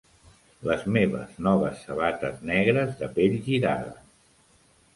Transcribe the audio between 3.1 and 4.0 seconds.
pell girada.